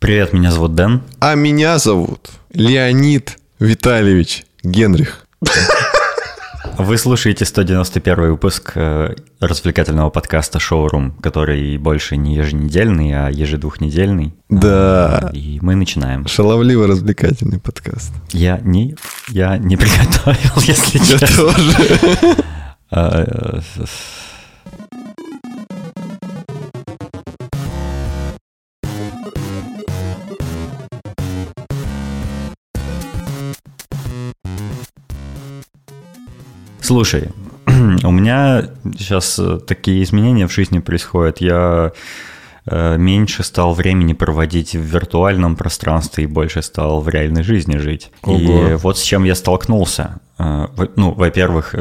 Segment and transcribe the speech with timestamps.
[0.00, 1.02] Привет, меня зовут Дэн.
[1.20, 5.26] А меня зовут Леонид Витальевич Генрих.
[6.78, 14.34] Вы слушаете 191 выпуск э, развлекательного подкаста «Шоурум», который больше не еженедельный, а ежедвухнедельный.
[14.48, 15.30] Да.
[15.34, 16.26] И мы начинаем.
[16.26, 18.14] Шаловливо-развлекательный подкаст.
[18.32, 18.96] Я не,
[19.28, 21.44] я не приготовил, если Я честно.
[21.44, 22.36] тоже.
[36.90, 37.28] Слушай,
[37.68, 38.64] у меня
[38.98, 41.40] сейчас э, такие изменения в жизни происходят.
[41.40, 41.92] Я
[42.66, 48.10] э, меньше стал времени проводить в виртуальном пространстве и больше стал в реальной жизни жить.
[48.26, 48.76] И Ого.
[48.76, 50.18] вот с чем я столкнулся.
[50.36, 50.66] Э,
[50.96, 51.76] Ну, во-первых,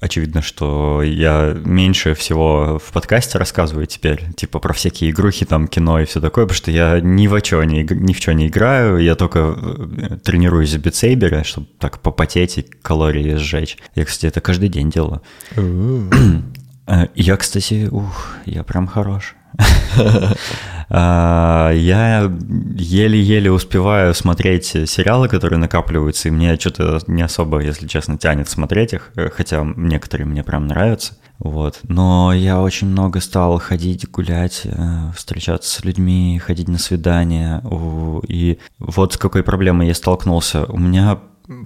[0.00, 6.00] очевидно, что я меньше всего в подкасте рассказываю теперь, типа про всякие игрухи, там, кино
[6.00, 8.98] и все такое, потому что я ни в чё не, ни в чё не играю,
[8.98, 13.78] я только э, тренируюсь в битсейбере, чтобы так попотеть и калории сжечь.
[13.94, 15.22] Я, кстати, это каждый день делаю.
[15.56, 19.34] Э, Я, кстати, ух, я прям хорош.
[20.88, 22.30] А, Я
[22.76, 28.92] еле-еле успеваю смотреть сериалы, которые накапливаются, и мне что-то не особо, если честно, тянет смотреть
[28.92, 31.14] их, э, хотя некоторые мне прям нравятся.
[31.38, 31.80] Вот.
[31.82, 37.62] Но я очень много стал ходить, гулять, э, встречаться с людьми, ходить на свидания.
[38.28, 40.64] И вот с какой проблемой я столкнулся.
[40.64, 41.18] У меня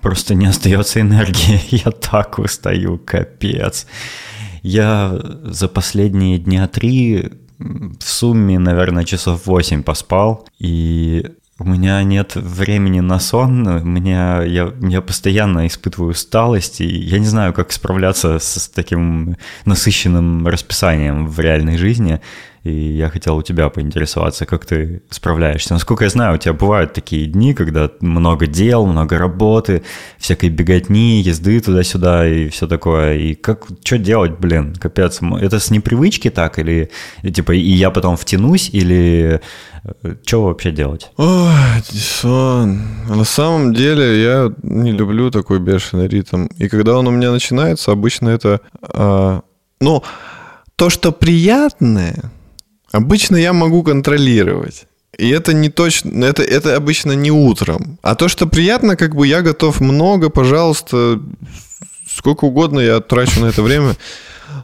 [0.03, 1.61] просто не остается энергии.
[1.85, 3.87] Я так устаю, капец.
[4.63, 11.27] Я за последние дня три в сумме, наверное, часов 8 поспал, и
[11.59, 17.19] у меня нет времени на сон, у меня, я, я постоянно испытываю усталость, и я
[17.19, 19.37] не знаю, как справляться с, с таким
[19.67, 22.23] насыщенным расписанием в реальной жизни,
[22.63, 25.75] и я хотел у тебя поинтересоваться, как ты справляешься.
[25.75, 29.83] Насколько я знаю, у тебя бывают такие дни, когда много дел, много работы,
[30.19, 33.17] всякой беготни, езды туда-сюда и все такое.
[33.17, 35.21] И как, что делать, блин, капец.
[35.41, 36.91] Это с непривычки так или,
[37.23, 39.41] типа, и я потом втянусь, или
[40.27, 41.11] что вообще делать?
[41.17, 42.81] Ой, Дисон.
[43.09, 46.47] На самом деле я не люблю такой бешеный ритм.
[46.59, 48.61] И когда он у меня начинается, обычно это...
[48.83, 49.41] а,
[49.81, 50.03] ну,
[50.77, 52.31] то, что приятное,
[52.91, 54.87] обычно я могу контролировать.
[55.19, 57.99] И это не точно, это, это обычно не утром.
[58.03, 61.21] А то, что приятно, как бы я готов много, пожалуйста,
[62.09, 63.97] сколько угодно я трачу на это время.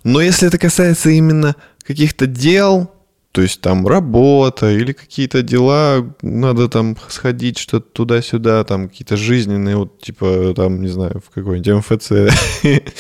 [0.05, 2.91] Но если это касается именно каких-то дел,
[3.33, 9.77] то есть там работа или какие-то дела, надо там сходить что-то туда-сюда, там какие-то жизненные,
[9.77, 12.13] вот типа там, не знаю, в какой-нибудь МФЦ.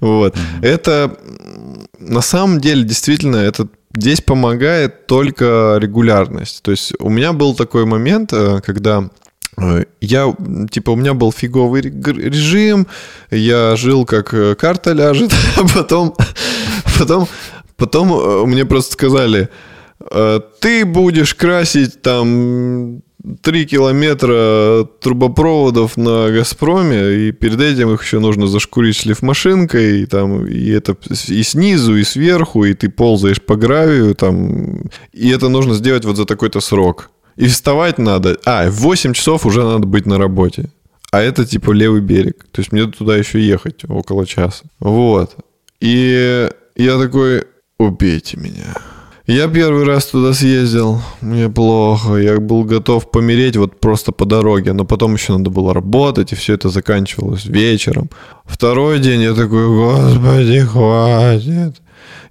[0.00, 0.36] Вот.
[0.62, 1.18] Это
[1.98, 6.62] на самом деле действительно это здесь помогает только регулярность.
[6.62, 9.08] То есть у меня был такой момент, э, когда
[9.56, 10.34] э, я,
[10.70, 12.86] типа, у меня был фиговый режим,
[13.30, 16.14] я жил как э, карта ляжет, а потом,
[16.98, 17.28] потом,
[17.76, 19.48] потом мне просто сказали,
[20.60, 23.02] ты будешь красить там
[23.42, 30.46] 3 километра трубопроводов на Газпроме, и перед этим их еще нужно зашкурить шлифмашинкой, и, там,
[30.46, 30.96] и это
[31.28, 34.82] и снизу, и сверху, и ты ползаешь по гравию, там,
[35.12, 37.10] и это нужно сделать вот за такой-то срок.
[37.36, 40.70] И вставать надо, а, в 8 часов уже надо быть на работе.
[41.12, 42.46] А это типа левый берег.
[42.52, 44.64] То есть мне туда еще ехать около часа.
[44.78, 45.36] Вот.
[45.80, 47.44] И я такой,
[47.78, 48.74] убейте меня.
[49.30, 54.72] Я первый раз туда съездил, мне плохо, я был готов помереть вот просто по дороге,
[54.72, 58.10] но потом еще надо было работать, и все это заканчивалось вечером.
[58.44, 61.80] Второй день я такой, господи, хватит.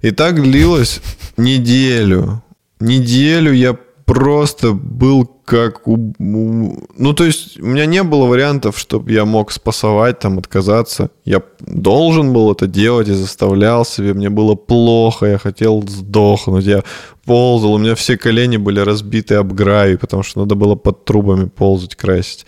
[0.02, 1.00] И так длилось
[1.38, 2.42] неделю.
[2.80, 3.78] Неделю я
[4.14, 5.88] просто был как...
[5.88, 11.08] у- Ну, то есть у меня не было вариантов, чтобы я мог спасовать, там, отказаться.
[11.24, 14.14] Я должен был это делать и заставлял себе.
[14.14, 16.64] Мне было плохо, я хотел сдохнуть.
[16.66, 16.82] Я
[17.24, 21.48] ползал, у меня все колени были разбиты об гравий, потому что надо было под трубами
[21.48, 22.46] ползать, красить.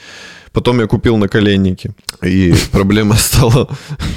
[0.53, 1.93] Потом я купил наколенники,
[2.23, 3.69] и проблема стала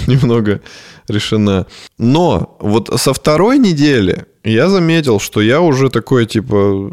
[0.07, 0.59] немного
[1.07, 1.65] решена.
[1.97, 6.91] Но вот со второй недели я заметил, что я уже такой, типа,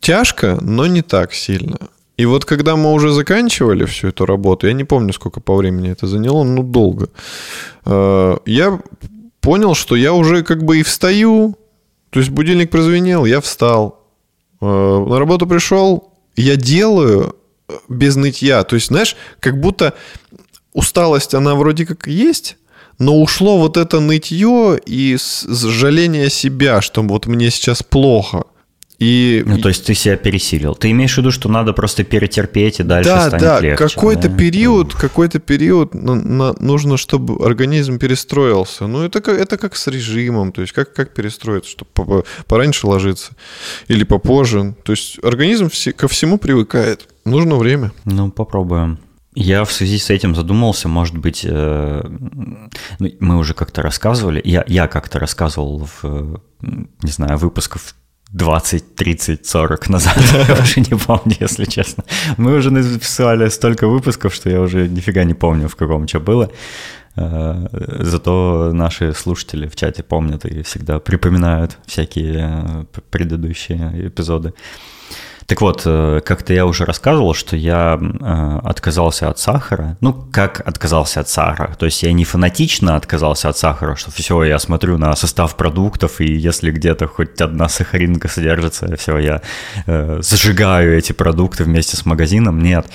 [0.00, 1.78] тяжко, но не так сильно.
[2.16, 5.90] И вот когда мы уже заканчивали всю эту работу, я не помню, сколько по времени
[5.90, 7.08] это заняло, ну, долго,
[7.86, 8.80] э, я
[9.40, 11.56] понял, что я уже как бы и встаю,
[12.10, 14.06] то есть будильник прозвенел, я встал,
[14.60, 17.36] э, на работу пришел, я делаю
[17.68, 18.64] э, без нытья.
[18.64, 19.94] То есть, знаешь, как будто
[20.74, 22.58] усталость, она вроде как есть,
[22.98, 28.44] но ушло вот это нытье и жаление себя, что вот мне сейчас плохо.
[29.00, 29.42] И...
[29.46, 30.74] Ну, то есть ты себя пересилил.
[30.74, 33.88] Ты имеешь в виду, что надо просто перетерпеть и дальше да, станет да, легче?
[33.88, 34.36] какой-то да?
[34.36, 38.86] период, какой-то период ну, на- нужно, чтобы организм перестроился.
[38.86, 42.86] Ну, это как, это как с режимом, то есть как, как перестроиться, чтобы по- пораньше
[42.86, 43.32] ложиться
[43.88, 44.74] или попозже.
[44.84, 47.08] То есть организм все- ко всему привыкает.
[47.24, 47.92] Нужно время.
[48.04, 48.98] Ну, попробуем.
[49.34, 52.02] Я в связи с этим задумался, может быть, э,
[52.98, 56.36] ну, мы уже как-то рассказывали, я, я как-то рассказывал в, э,
[57.02, 57.94] не знаю, выпусков
[58.32, 60.16] 20, 30, 40 назад,
[60.48, 62.04] я уже не помню, если честно.
[62.36, 66.50] Мы уже написали столько выпусков, что я уже нифига не помню, в каком что было.
[67.16, 67.66] Э,
[68.00, 74.52] Зато наши слушатели в чате помнят и всегда припоминают всякие э, предыдущие эпизоды.
[75.50, 79.96] Так вот, э, как-то я уже рассказывал, что я э, отказался от сахара.
[80.00, 81.74] Ну, как отказался от сахара?
[81.74, 86.20] То есть я не фанатично отказался от сахара, что все, я смотрю на состав продуктов,
[86.20, 89.42] и если где-то хоть одна сахаринка содержится, все, я
[89.86, 92.62] э, зажигаю эти продукты вместе с магазином.
[92.62, 92.86] Нет.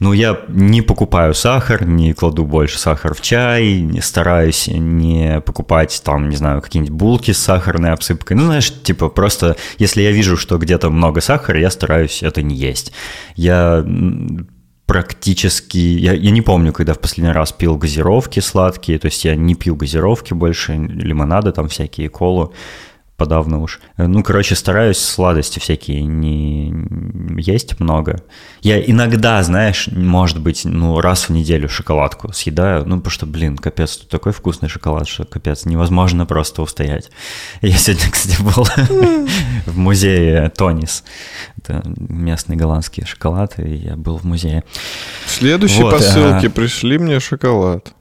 [0.00, 6.02] Ну, я не покупаю сахар, не кладу больше сахара в чай, не стараюсь не покупать
[6.04, 8.36] там, не знаю, какие-нибудь булки с сахарной обсыпкой.
[8.36, 12.54] Ну, знаешь, типа просто, если я вижу, что где-то много сахара, я стараюсь это не
[12.54, 12.92] есть.
[13.36, 13.84] Я
[14.86, 15.78] практически...
[15.78, 19.54] Я, я не помню, когда в последний раз пил газировки сладкие, то есть я не
[19.54, 22.52] пил газировки больше, лимонады там всякие, колу
[23.16, 23.80] подавно уж.
[23.96, 26.74] Ну, короче, стараюсь сладости всякие не
[27.40, 28.22] есть много.
[28.60, 33.56] Я иногда, знаешь, может быть, ну, раз в неделю шоколадку съедаю, ну, потому что, блин,
[33.56, 37.10] капец, тут такой вкусный шоколад, что капец, невозможно просто устоять.
[37.62, 38.66] Я сегодня, кстати, был
[39.66, 41.04] в музее Тонис.
[41.58, 44.64] Это местный голландский шоколад, и я был в музее.
[45.26, 47.94] В следующей Вот, посылке а- пришли мне шоколад.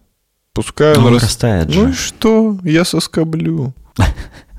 [0.53, 2.57] Пускай Ну, он он рас- растает Ну и что?
[2.63, 3.73] Я соскоблю.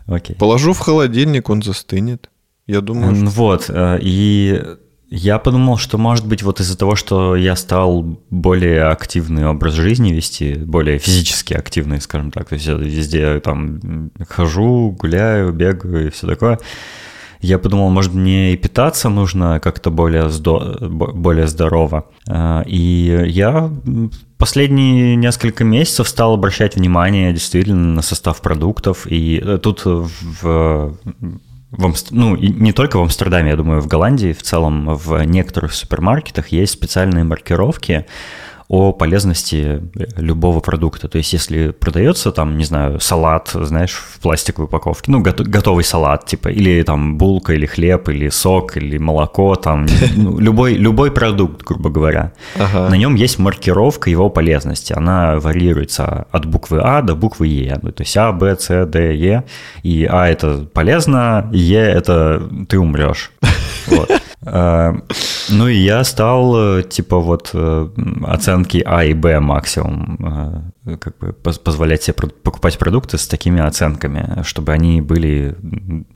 [0.06, 0.36] Окей.
[0.36, 2.30] Положу в холодильник, он застынет.
[2.66, 4.62] Я думаю, М, Вот, э, и
[5.10, 10.12] я подумал, что, может быть, вот из-за того, что я стал более активный образ жизни
[10.12, 16.10] вести, более физически активный, скажем так, то есть я везде там хожу, гуляю, бегаю и
[16.10, 16.58] все такое,
[17.44, 22.04] я подумал, может, мне и питаться нужно как-то более, здо- бо- более здорово.
[22.28, 23.70] Э, И я
[24.38, 29.06] последние несколько месяцев стал обращать внимание действительно на состав продуктов.
[29.10, 30.02] И э, тут в,
[30.42, 35.22] в Амст- ну, и не только в Амстердаме, я думаю, в Голландии в целом, в
[35.24, 38.06] некоторых супермаркетах есть специальные маркировки
[38.74, 39.80] о полезности
[40.16, 41.06] любого продукта.
[41.08, 45.84] То есть, если продается там, не знаю, салат, знаешь, в пластиковой упаковке, ну, гото- готовый
[45.84, 49.86] салат, типа, или там булка, или хлеб, или сок, или молоко, там,
[50.16, 52.32] ну, любой, любой продукт, грубо говоря.
[52.58, 52.88] Ага.
[52.90, 54.92] На нем есть маркировка его полезности.
[54.92, 57.78] Она варьируется от буквы А до буквы Е.
[57.82, 59.44] Ну, то есть А, Б, С, Д, Е.
[59.84, 63.30] И А это полезно, Е это ты умрешь.
[63.86, 64.10] Вот.
[64.46, 64.92] Э,
[65.50, 67.88] Ну и я стал, э, типа, вот э,
[68.26, 74.42] оценки А и Б максимум, как бы поз- позволять себе покупать продукты с такими оценками,
[74.42, 75.54] чтобы они были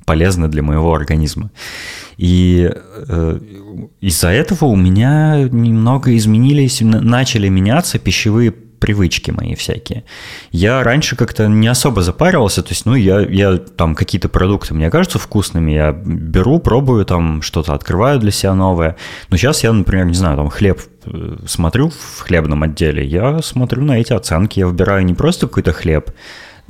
[0.05, 1.51] полезны для моего организма.
[2.19, 2.71] И
[4.01, 10.05] из-за этого у меня немного изменились, начали меняться пищевые привычки мои всякие.
[10.51, 14.91] Я раньше как-то не особо запаривался, то есть, ну, я, я там какие-то продукты мне
[14.91, 18.97] кажутся вкусными, я беру, пробую там что-то, открываю для себя новое.
[19.31, 23.85] Но сейчас я, например, не знаю, там хлеб э, смотрю в хлебном отделе, я смотрю
[23.85, 26.11] на эти оценки, я выбираю не просто какой-то хлеб,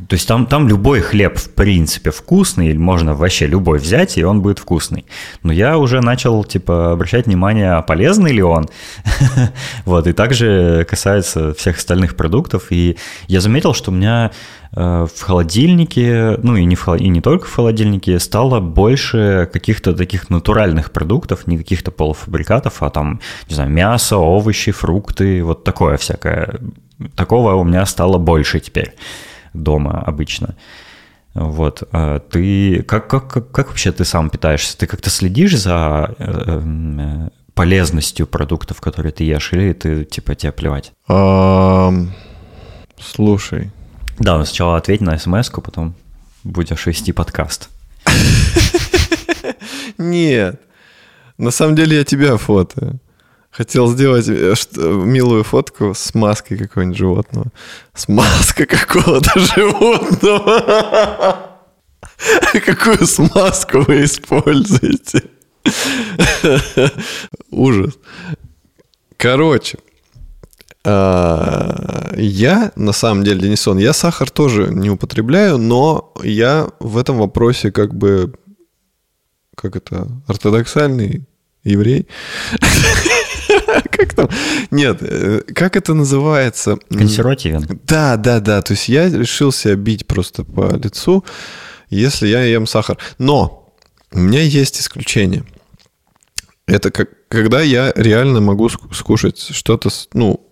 [0.06, 4.22] то есть там, там любой хлеб, в принципе, вкусный, или можно вообще любой взять, и
[4.22, 5.04] он будет вкусный.
[5.42, 8.68] Но я уже начал, типа, обращать внимание, а полезный ли он.
[9.84, 12.66] Вот, и также касается всех остальных продуктов.
[12.70, 14.30] И я заметил, что у меня
[14.72, 19.94] э, в холодильнике, ну и не, в, и не только в холодильнике, стало больше каких-то
[19.94, 25.96] таких натуральных продуктов, не каких-то полуфабрикатов, а там, не знаю, мясо, овощи, фрукты, вот такое
[25.96, 26.60] всякое.
[27.16, 28.94] Такого у меня стало больше теперь
[29.52, 30.54] дома обычно.
[31.34, 31.82] Вот.
[31.92, 34.76] а Ты как, как, как, как вообще ты сам питаешься?
[34.76, 40.52] Ты как-то следишь за э, э, полезностью продуктов, которые ты ешь, или ты типа тебе
[40.52, 40.92] плевать?
[43.00, 43.70] Слушай,
[44.18, 45.94] Да, ну сначала ответь на смс потом
[46.42, 47.68] будешь вести подкаст.
[49.98, 50.60] Нет.
[51.36, 52.98] На самом деле я тебя фото.
[53.50, 57.46] Хотел сделать э, что- милую фотку с маской какого-нибудь животного.
[57.94, 61.50] С маской какого-то животного.
[62.64, 65.22] Какую смазку вы используете?
[67.50, 67.98] Ужас.
[69.16, 69.78] Короче,
[70.84, 77.18] а, я, на самом деле, Денисон, я сахар тоже не употребляю, но я в этом
[77.18, 78.32] вопросе как бы
[79.56, 81.26] как это, ортодоксальный
[81.64, 82.06] еврей.
[83.90, 84.28] Как там?
[84.70, 86.78] Нет, э, как это называется?
[86.88, 87.80] Консервативен.
[87.84, 88.62] Да, да, да.
[88.62, 91.24] То есть я решил себя бить просто по лицу,
[91.90, 92.98] если я ем сахар.
[93.18, 93.74] Но
[94.12, 95.44] у меня есть исключение.
[96.66, 100.48] Это как, когда я реально могу скушать что-то, ну,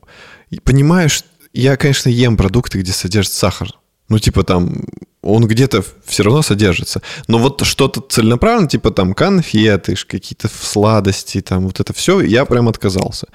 [0.64, 1.22] понимаешь,
[1.52, 3.70] я, конечно, ем продукты, где содержится сахар.
[4.08, 4.84] Ну, типа там,
[5.26, 7.02] он где-то все равно содержится.
[7.28, 12.68] Но вот что-то целенаправленно, типа там конфеты, какие-то сладости, там вот это все, я прям
[12.68, 13.26] отказался.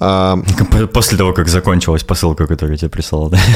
[0.00, 0.38] А...
[0.92, 3.38] После того, как закончилась посылка, которую тебе прислал, да?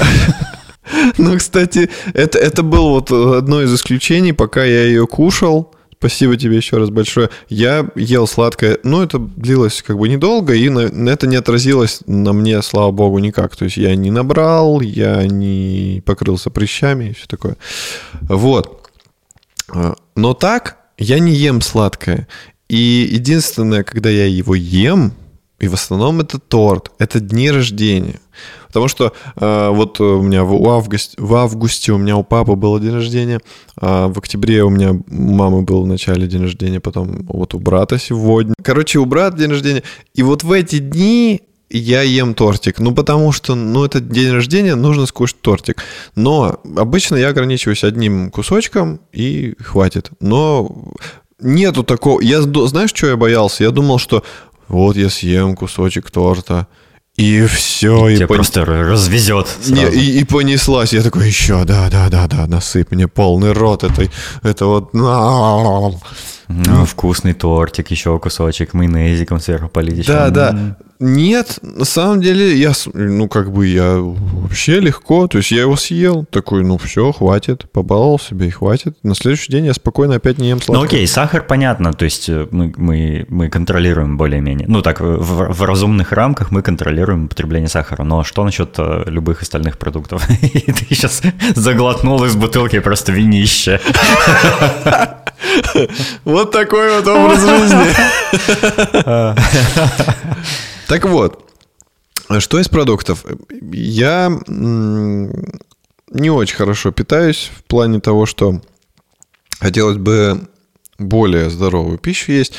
[1.18, 5.72] Ну, кстати, это, это было вот одно из исключений, пока я ее кушал.
[6.00, 7.28] Спасибо тебе еще раз большое.
[7.50, 12.32] Я ел сладкое, но это длилось как бы недолго, и на, это не отразилось на
[12.32, 13.54] мне, слава богу, никак.
[13.54, 17.58] То есть я не набрал, я не покрылся прыщами и все такое.
[18.22, 18.88] Вот.
[19.68, 22.26] А, но так я не ем сладкое.
[22.70, 25.12] И единственное, когда я его ем,
[25.60, 28.20] и в основном это торт, это дни рождения.
[28.68, 32.80] Потому что э, вот у меня в августе, в августе у меня у папы было
[32.80, 33.40] день рождения,
[33.76, 37.58] а в октябре у меня у мамы был в начале день рождения, потом вот у
[37.58, 38.54] брата сегодня.
[38.62, 39.82] Короче, у брата день рождения.
[40.14, 42.78] И вот в эти дни я ем тортик.
[42.78, 45.82] Ну, потому что, ну, это день рождения, нужно скушать тортик.
[46.16, 50.10] Но обычно я ограничиваюсь одним кусочком и хватит.
[50.20, 50.92] Но
[51.38, 52.20] нету такого...
[52.20, 53.64] Я, знаешь, что я боялся?
[53.64, 54.24] Я думал, что
[54.70, 56.66] вот я съем кусочек торта,
[57.16, 58.08] и все.
[58.08, 58.36] И, и пон...
[58.36, 59.46] просто развезет.
[59.66, 60.92] Не, и, и понеслась.
[60.92, 64.10] Я такой, еще, да, да, да, да, насыпь мне полный рот этой,
[64.42, 64.94] это вот...
[64.94, 70.06] Ну, вкусный тортик, еще кусочек майонезиком сверху полить.
[70.06, 70.76] Да, да.
[71.02, 75.74] Нет, на самом деле я, ну, как бы я вообще легко, то есть я его
[75.74, 78.98] съел, такой, ну, все, хватит, побаловал себе и хватит.
[79.02, 80.76] На следующий день я спокойно опять не ем сладкое.
[80.76, 85.52] Ну, окей, сахар понятно, то есть э, мы, мы, мы контролируем более-менее, ну, так, в,
[85.54, 90.28] в разумных рамках мы контролируем потребление сахара, но что насчет э, любых остальных продуктов?
[90.42, 91.22] И ты сейчас
[91.54, 93.80] заглотнул из бутылки просто винище.
[96.24, 97.94] Вот такой вот образ жизни.
[100.90, 101.48] Так вот,
[102.40, 103.24] что из продуктов?
[103.70, 108.60] Я не очень хорошо питаюсь в плане того, что
[109.60, 110.48] хотелось бы
[110.98, 112.54] более здоровую пищу есть.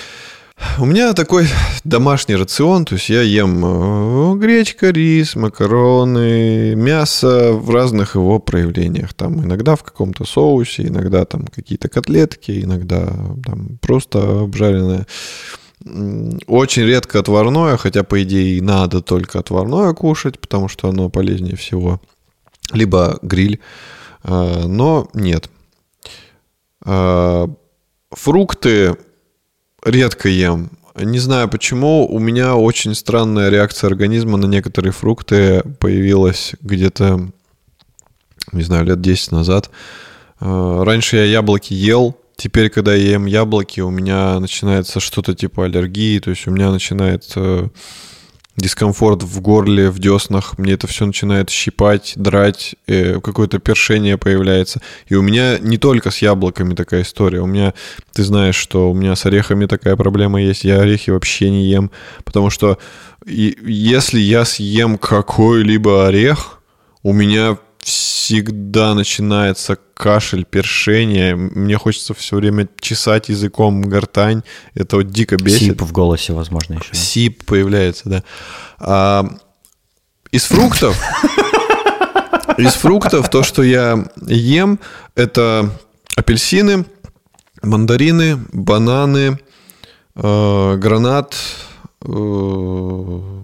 [0.80, 1.50] У меня такой
[1.84, 9.14] домашний рацион, то есть я ем э, гречка, рис, макароны, мясо в разных его проявлениях.
[9.14, 13.08] Там иногда в каком-то соусе, иногда там какие-то котлетки, иногда
[13.44, 15.06] там просто обжаренное
[16.48, 22.00] очень редко отварное, хотя, по идее, надо только отварное кушать, потому что оно полезнее всего.
[22.72, 23.60] Либо гриль.
[24.24, 25.50] А, но нет.
[26.84, 27.50] А,
[28.12, 28.96] фрукты
[29.84, 30.72] редко ем.
[30.96, 37.30] Не знаю почему, у меня очень странная реакция организма на некоторые фрукты появилась где-то,
[38.52, 39.72] не знаю, лет 10 назад.
[40.40, 45.66] А, раньше я яблоки ел, Теперь, когда я ем яблоки, у меня начинается что-то типа
[45.66, 47.24] аллергии, то есть у меня начинает
[48.58, 54.82] дискомфорт в горле, в деснах, мне это все начинает щипать, драть, э, какое-то першение появляется.
[55.08, 57.76] И у меня не только с яблоками такая история, у меня,
[58.12, 61.92] ты знаешь, что у меня с орехами такая проблема есть, я орехи вообще не ем,
[62.24, 62.80] потому что
[63.24, 66.60] если я съем какой-либо орех,
[67.04, 71.36] у меня всегда начинается кашель, першение.
[71.36, 74.44] Мне хочется все время чесать языком гортань.
[74.74, 75.60] Это вот дико бесит.
[75.60, 76.94] Сип в голосе, возможно, еще.
[76.94, 78.24] Сип появляется, да.
[78.80, 79.26] А,
[80.32, 80.98] из фруктов...
[82.58, 84.78] Из фруктов то, что я ем,
[85.16, 85.72] это
[86.16, 86.86] апельсины,
[87.64, 89.40] мандарины, бананы,
[90.16, 91.36] э, гранат,
[92.04, 93.42] э,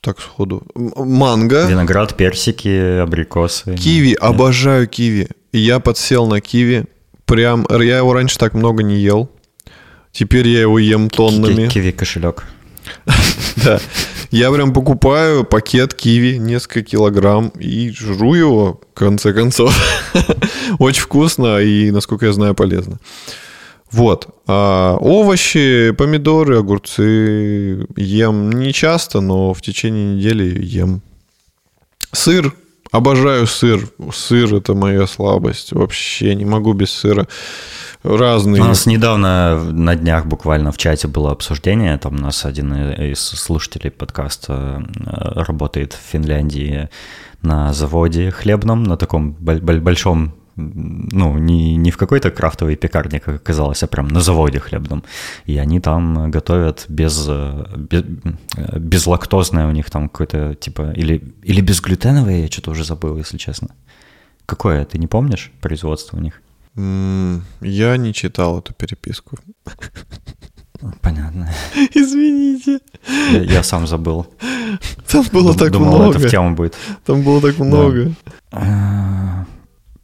[0.00, 0.62] так сходу.
[0.74, 1.66] Манго.
[1.66, 3.76] Виноград, персики, абрикосы.
[3.76, 4.10] Киви.
[4.10, 4.18] Нет.
[4.20, 5.28] Обожаю киви.
[5.52, 6.84] Я подсел на киви.
[7.24, 9.30] Прям, я его раньше так много не ел.
[10.12, 11.68] Теперь я его ем тоннами.
[11.68, 12.44] Киви кошелек.
[13.64, 13.80] Да.
[14.30, 19.74] Я прям покупаю пакет киви, несколько килограмм, и жру его, в конце концов.
[20.78, 22.98] Очень вкусно и, насколько я знаю, полезно.
[23.90, 24.28] Вот.
[24.46, 31.02] А овощи, помидоры, огурцы ем не часто, но в течение недели ем.
[32.12, 32.54] Сыр.
[32.90, 33.88] Обожаю сыр.
[34.12, 35.72] Сыр это моя слабость.
[35.72, 37.26] Вообще не могу без сыра.
[38.02, 38.62] Разные.
[38.62, 41.98] У нас недавно на днях буквально в чате было обсуждение.
[41.98, 46.88] Там у нас один из слушателей подкаста э, работает в Финляндии
[47.42, 53.82] на заводе хлебном, на таком большом ну, не, не в какой-то крафтовой пекарне, как оказалось,
[53.82, 55.04] а прям на заводе хлебном.
[55.46, 57.28] И они там готовят без,
[57.76, 58.04] без,
[58.76, 63.68] безлактозное у них там какое-то, типа, или, или безглютеновое, я что-то уже забыл, если честно.
[64.46, 66.42] Какое, ты не помнишь производство у них?
[66.74, 69.38] Я не читал эту переписку.
[71.00, 71.50] Понятно.
[71.94, 72.78] Извините.
[73.32, 74.26] Я, я сам забыл.
[75.08, 76.18] Там было Дум, так думал, много.
[76.18, 76.76] это в тему будет.
[77.04, 78.12] Там было так много.
[78.52, 79.17] Да.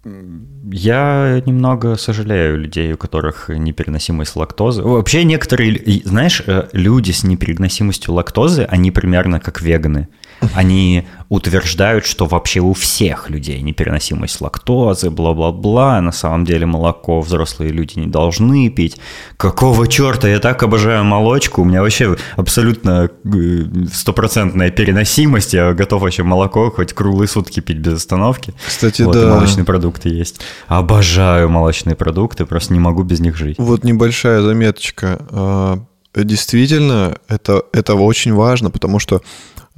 [0.04, 4.82] Я немного сожалею людей, у которых непереносимость лактозы.
[4.82, 10.08] Вообще некоторые, знаешь, э, люди с непереносимостью лактозы, они примерно как веганы.
[10.54, 16.00] Они утверждают, что вообще у всех людей непереносимость лактозы, бла-бла-бла.
[16.00, 18.98] На самом деле молоко взрослые люди не должны пить.
[19.36, 20.28] Какого черта?
[20.28, 21.62] Я так обожаю молочку.
[21.62, 25.54] У меня вообще абсолютно э, стопроцентная переносимость.
[25.54, 28.54] Я готов вообще молоко хоть круглые сутки пить без остановки.
[28.66, 29.28] Кстати, вот, да.
[29.28, 30.40] молочные продукты есть.
[30.68, 33.56] Обожаю молочные продукты, просто не могу без них жить.
[33.58, 35.18] Вот небольшая заметочка.
[35.30, 35.78] А,
[36.14, 39.22] действительно, это, это очень важно, потому что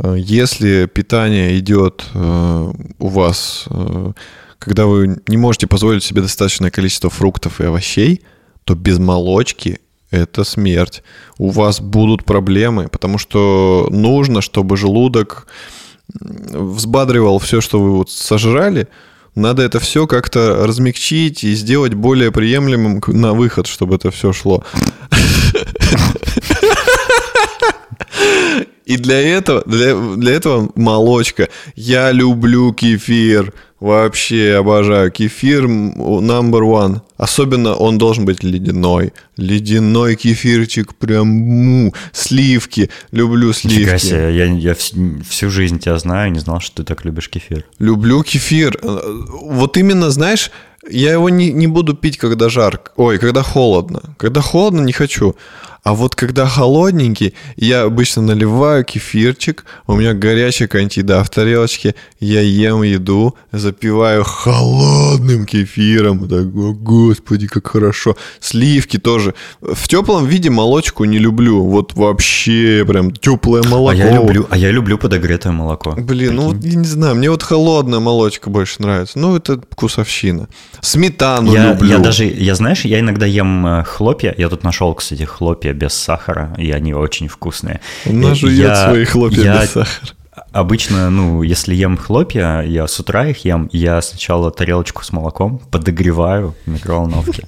[0.03, 4.13] если питание идет э, у вас, э,
[4.59, 8.23] когда вы не можете позволить себе достаточное количество фруктов и овощей,
[8.65, 11.03] то без молочки это смерть.
[11.39, 15.47] У вас будут проблемы, потому что нужно, чтобы желудок
[16.13, 18.89] взбадривал все, что вы вот сожрали,
[19.35, 24.65] надо это все как-то размягчить и сделать более приемлемым на выход, чтобы это все шло.
[28.87, 31.49] И для этого, для, для этого молочка.
[31.75, 33.53] Я люблю кефир.
[33.81, 35.11] Вообще обожаю.
[35.11, 37.01] Кефир number one.
[37.17, 39.13] Особенно он должен быть ледяной.
[39.37, 42.89] Ледяной кефирчик, прям му, сливки.
[43.11, 43.81] Люблю сливки.
[43.81, 47.65] Нифига себе, я, я всю жизнь тебя знаю, не знал, что ты так любишь кефир.
[47.81, 48.79] Люблю кефир.
[48.83, 50.51] Вот именно, знаешь,
[50.89, 52.93] я его не, не буду пить, когда жарко.
[52.97, 54.01] Ой, когда холодно.
[54.17, 55.35] Когда холодно, не хочу.
[55.87, 62.41] А вот когда холодненький, я обычно наливаю кефирчик, у меня горячая кантида в тарелочке, я
[62.41, 66.29] ем еду, запиваю холодным кефиром.
[66.29, 68.17] Так, о, господи, как хорошо.
[68.41, 69.35] Сливки тоже.
[69.61, 71.63] В теплом виде молочку не люблю.
[71.63, 74.01] Вот вообще прям теплое молоко.
[74.01, 75.95] А я люблю, а я люблю подогретое молоко.
[75.97, 79.17] Блин, ну вот я не знаю, мне вот холодная молочка больше нравится.
[79.21, 80.49] Ну, это вкусовщина.
[80.81, 81.91] Сметану я, люблю.
[81.91, 84.35] Я даже, я знаешь, я иногда ем э, хлопья.
[84.37, 87.81] Я тут нашел, кстати, хлопья без сахара, и они очень вкусные.
[88.05, 90.17] Она жует я, свои хлопья я, без сахара.
[90.53, 95.59] Обычно, ну, если ем хлопья, я с утра их ем, я сначала тарелочку с молоком
[95.59, 97.45] подогреваю в микроволновке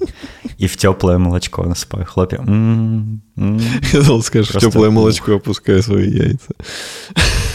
[0.57, 2.39] и в теплое молочко насыпаю хлопья.
[2.39, 6.53] Я думал, скажешь, в теплое молочко опускаю свои яйца.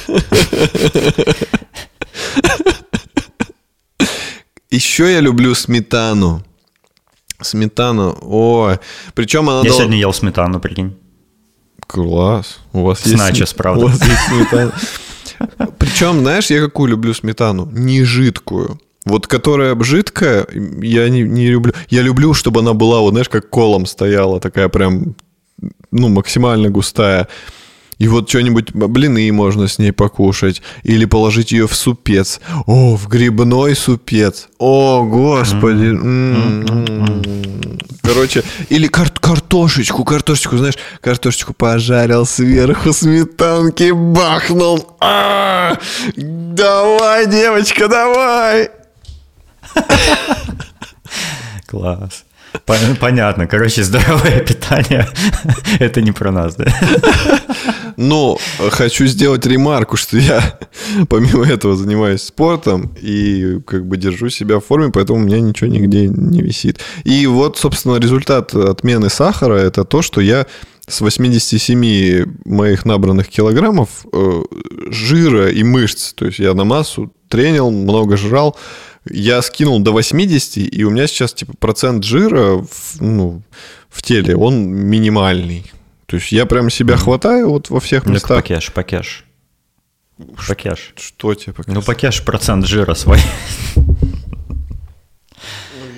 [4.70, 6.42] Еще я люблю сметану.
[7.44, 8.78] Сметану, ой.
[9.14, 9.60] Причем она...
[9.60, 9.78] Я дол...
[9.78, 10.96] сегодня ел сметану, прикинь.
[11.86, 12.58] Класс.
[12.72, 13.18] У вас С есть...
[13.18, 13.84] Начос, правда.
[13.84, 14.72] У вас есть сметана.
[15.78, 17.68] Причем, знаешь, я какую люблю сметану?
[17.72, 18.80] Не жидкую.
[19.04, 20.46] Вот которая жидкая,
[20.80, 21.74] я не, не люблю.
[21.90, 25.14] Я люблю, чтобы она была, вот знаешь, как колом стояла, такая прям,
[25.90, 27.28] ну, максимально густая.
[27.98, 30.62] И вот что-нибудь, блины можно с ней покушать.
[30.82, 32.40] Или положить ее в супец.
[32.66, 34.48] О, в грибной супец.
[34.58, 35.94] О, господи.
[38.02, 44.94] Короче, или кар картошечку, картошечку, знаешь, картошечку пожарил сверху, сметанки бахнул.
[45.00, 45.80] А -а
[46.16, 46.54] -а!
[46.54, 48.70] Давай, девочка, давай.
[51.66, 52.24] Класс.
[53.00, 53.46] Понятно.
[53.46, 55.08] Короче, здоровое питание–
[55.78, 56.66] это не про нас, да?
[57.96, 58.38] Но
[58.70, 60.58] хочу сделать ремарку, что я
[61.08, 65.70] помимо этого занимаюсь спортом и как бы держу себя в форме, поэтому у меня ничего
[65.70, 66.80] нигде не висит.
[67.04, 70.46] И вот, собственно, результат отмены сахара– это то, что я
[70.86, 74.42] с 87 моих набранных килограммов э,
[74.90, 78.56] жира и мышц, то есть я на массу тренил, много жрал,
[79.06, 83.42] я скинул до 80, и у меня сейчас типа процент жира в, ну,
[83.88, 85.70] в теле, он минимальный.
[86.06, 88.30] То есть я прям себя хватаю вот во всех местах.
[88.30, 89.24] Ну, пакеш, пакеш.
[90.48, 90.94] Пакеш.
[90.96, 91.74] Что тебе пакеш?
[91.74, 93.18] Ну, пакеш процент жира свой.
[93.76, 93.82] Ну,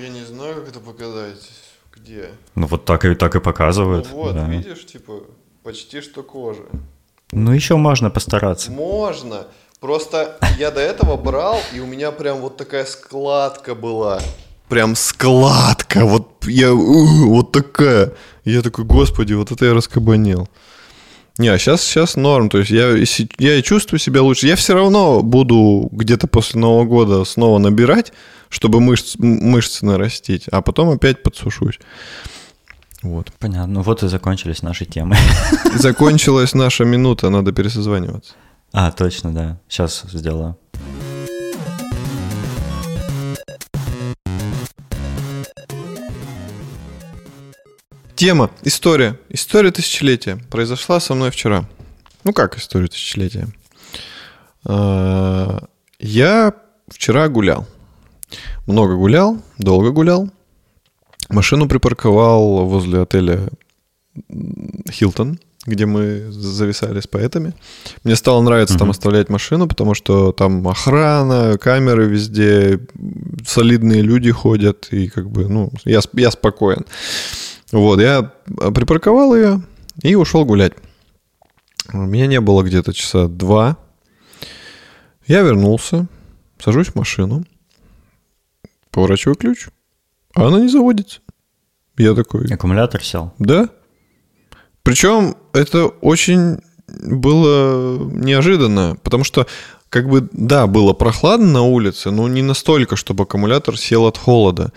[0.01, 1.49] я не знаю, как это показать.
[1.95, 2.29] Где?
[2.55, 4.07] Ну, вот так и, так и показывают.
[4.11, 4.47] Ну, вот, да.
[4.47, 5.23] видишь, типа,
[5.63, 6.63] почти что кожа.
[7.31, 8.71] Ну, еще можно постараться.
[8.71, 9.47] Можно.
[9.79, 14.19] Просто я до этого брал, и у меня прям вот такая складка была.
[14.69, 16.03] Прям складка.
[16.03, 16.73] Вот я...
[16.73, 18.13] Вот такая.
[18.43, 20.49] я такой, господи, вот это я раскабанел.
[21.37, 22.49] Не, а сейчас, сейчас норм.
[22.49, 22.95] То есть я,
[23.37, 24.47] я и чувствую себя лучше.
[24.47, 28.11] Я все равно буду где-то после Нового года снова набирать,
[28.49, 31.79] чтобы мышц, мышцы нарастить, а потом опять подсушусь.
[33.03, 33.31] Вот.
[33.37, 33.75] Понятно.
[33.75, 35.15] Ну вот и закончились наши темы.
[35.75, 38.33] Закончилась наша минута, надо пересозваниваться.
[38.73, 39.59] А, точно, да.
[39.67, 40.57] Сейчас сделаю.
[48.15, 49.19] Тема, история.
[49.29, 50.37] История тысячелетия.
[50.49, 51.69] Произошла со мной вчера.
[52.23, 53.47] Ну как история тысячелетия?
[54.65, 55.67] А,
[55.99, 56.53] я
[56.87, 57.67] вчера гулял.
[58.65, 60.29] Много гулял, долго гулял.
[61.29, 63.49] Машину припарковал возле отеля
[64.91, 67.53] Хилтон, где мы зависали с поэтами.
[68.03, 68.79] Мне стало нравиться uh-huh.
[68.79, 72.79] там оставлять машину, потому что там охрана, камеры везде,
[73.45, 76.85] солидные люди ходят, и как бы, ну, я, я спокоен.
[77.71, 78.31] Вот, я
[78.73, 79.61] припарковал ее
[80.01, 80.73] и ушел гулять.
[81.91, 83.77] Меня не было где-то часа два.
[85.25, 86.07] Я вернулся,
[86.59, 87.43] сажусь в машину,
[88.91, 89.67] поворачиваю ключ,
[90.33, 91.19] а она не заводится.
[91.97, 92.45] Я такой...
[92.45, 93.33] Аккумулятор сел?
[93.37, 93.69] Да.
[94.87, 99.45] Причем это очень было неожиданно, потому что
[99.89, 104.71] как бы, да, было прохладно на улице, но не настолько, чтобы аккумулятор сел от холода.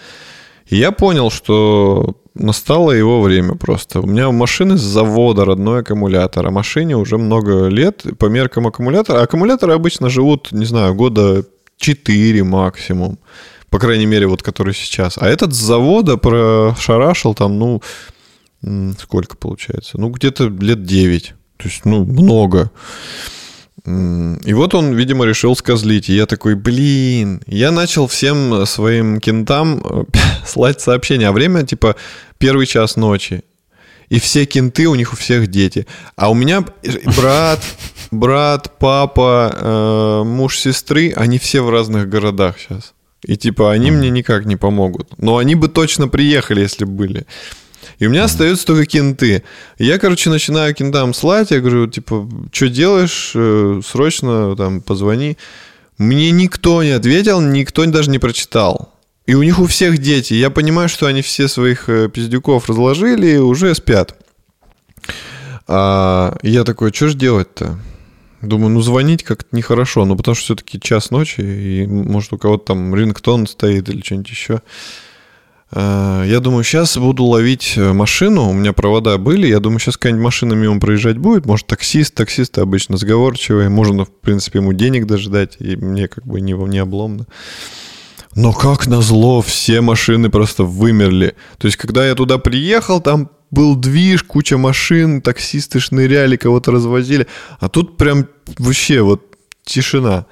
[0.66, 4.00] И я понял, что настало его время просто.
[4.00, 9.22] У меня машины с завода родной аккумулятор, а машине уже много лет по меркам аккумулятора.
[9.22, 11.44] Аккумуляторы обычно живут, не знаю, года
[11.76, 13.20] 4 максимум.
[13.68, 15.18] По крайней мере, вот который сейчас.
[15.18, 17.80] А этот с завода прошарашил там, ну,
[18.98, 19.98] сколько получается?
[19.98, 21.34] Ну, где-то лет 9.
[21.56, 22.70] То есть, ну, много.
[23.86, 26.10] И вот он, видимо, решил скозлить.
[26.10, 27.42] И я такой, блин.
[27.46, 30.04] Я начал всем своим кентам э,
[30.46, 31.28] слать сообщения.
[31.28, 31.96] А время, типа,
[32.38, 33.42] первый час ночи.
[34.10, 35.86] И все кенты, у них у всех дети.
[36.16, 36.64] А у меня
[37.16, 37.60] брат,
[38.10, 42.92] брат, папа, э, муж сестры, они все в разных городах сейчас.
[43.22, 45.16] И типа они мне никак не помогут.
[45.18, 47.26] Но они бы точно приехали, если бы были.
[47.98, 49.42] И у меня остаются только кенты.
[49.78, 51.50] Я, короче, начинаю кентам слать.
[51.50, 53.32] Я говорю, типа, что делаешь?
[53.34, 55.36] Э, срочно там позвони.
[55.98, 58.94] Мне никто не ответил, никто даже не прочитал.
[59.26, 60.34] И у них у всех дети.
[60.34, 64.16] Я понимаю, что они все своих э, пиздюков разложили и уже спят.
[65.68, 67.78] А я такой, что ж делать-то?
[68.42, 72.64] Думаю, ну звонить как-то нехорошо, ну потому что все-таки час ночи, и может у кого-то
[72.64, 74.62] там рингтон стоит или что-нибудь еще.
[75.72, 79.96] Э, я думаю, сейчас буду ловить э, машину, у меня провода были, я думаю, сейчас
[79.96, 85.06] какая-нибудь машина мимо проезжать будет, может, таксист, таксисты обычно сговорчивые, можно, в принципе, ему денег
[85.06, 87.26] дождать, и мне как бы не, не обломно.
[88.34, 91.34] Но как назло, все машины просто вымерли.
[91.58, 97.26] То есть, когда я туда приехал, там был движ, куча машин, таксисты шныряли, кого-то развозили.
[97.58, 98.28] А тут прям
[98.58, 100.26] вообще вот тишина.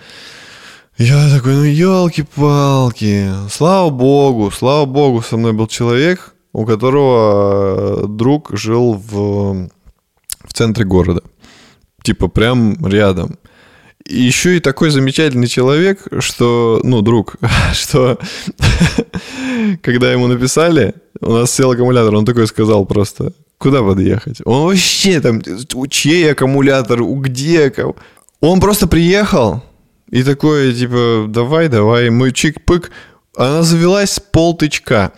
[0.98, 3.30] Я такой, ну елки-палки.
[3.50, 9.68] Слава богу, слава богу, со мной был человек, у которого э, друг жил в,
[10.42, 11.22] в центре города.
[12.02, 13.38] Типа прям рядом.
[14.06, 17.36] И еще и такой замечательный человек, что, ну, друг,
[17.74, 18.18] что
[19.82, 24.40] когда ему написали, у нас сел аккумулятор, он такой сказал просто, куда подъехать?
[24.44, 25.42] Он вообще там,
[25.90, 27.72] чей аккумулятор, где?
[28.40, 29.62] Он просто приехал,
[30.10, 32.90] и такое, типа, давай, давай, мы чик-пык.
[33.36, 35.12] Она завелась с полтычка.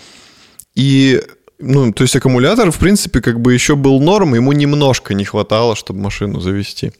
[0.74, 1.22] И,
[1.58, 5.76] ну, то есть аккумулятор, в принципе, как бы еще был норм, ему немножко не хватало,
[5.76, 6.92] чтобы машину завести.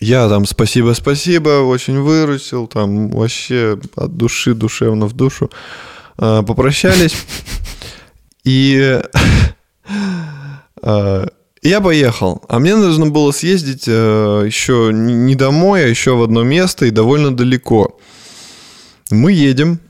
[0.00, 5.50] Я там спасибо, спасибо, очень выручил, там вообще от души, душевно в душу.
[6.18, 7.16] А, попрощались.
[8.44, 9.00] И
[10.82, 11.26] а,
[11.62, 12.42] я поехал.
[12.48, 16.90] А мне нужно было съездить э, еще не домой, а еще в одно место и
[16.90, 17.98] довольно далеко.
[19.10, 19.80] Мы едем.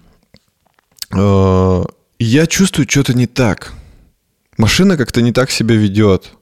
[1.14, 1.85] Э,
[2.18, 3.72] я чувствую, что-то не так.
[4.59, 6.33] Машина как-то не так себя ведет.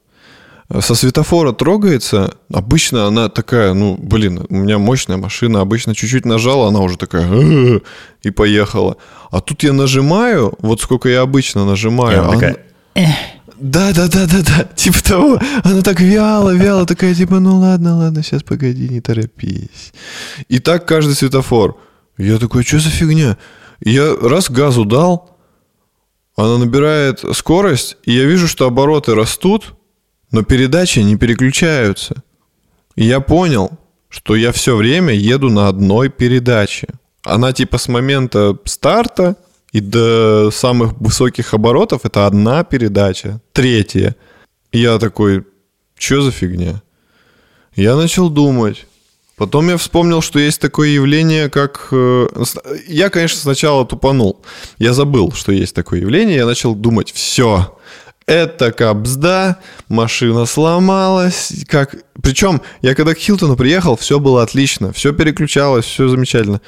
[0.81, 2.35] Со светофора трогается.
[2.53, 5.61] Обычно она такая, ну, блин, у меня мощная машина.
[5.61, 7.81] Обычно чуть-чуть нажала, она уже такая
[8.23, 8.97] и поехала.
[9.31, 12.23] А тут я нажимаю, вот сколько я обычно нажимаю.
[12.23, 12.59] она такая...
[13.59, 14.65] Да, да, да, да, да.
[14.75, 15.39] Типа того.
[15.63, 19.93] Она так вяло, вяло такая, типа, ну ладно, ладно, сейчас погоди, не торопись.
[20.49, 21.79] И так каждый светофор.
[22.19, 23.37] Я такой, что за фигня?
[23.81, 25.37] я раз газу дал,
[26.37, 29.75] она набирает скорость, и я вижу, что обороты растут,
[30.33, 32.23] но передачи не переключаются.
[32.97, 33.71] И я понял,
[34.09, 36.89] что я все время еду на одной передаче.
[37.23, 39.37] Она типа с момента старта
[39.75, 44.15] и до самых высоких оборотов это одна передача, третья.
[44.71, 45.45] И я такой,
[45.99, 46.81] что за фигня?
[47.75, 48.87] Я начал думать.
[49.37, 51.89] Потом я вспомнил, что есть такое явление, как...
[51.91, 52.29] э,
[52.87, 54.43] Я, конечно, сначала тупанул.
[54.79, 56.37] Я забыл, что есть такое явление.
[56.37, 57.77] Я начал думать, все,
[58.27, 59.59] это капсда,
[59.89, 61.53] машина сломалась.
[61.67, 61.97] Как...
[62.23, 64.93] Причем я когда к Хилтону приехал, все было отлично.
[64.93, 66.61] Все переключалось, все замечательно.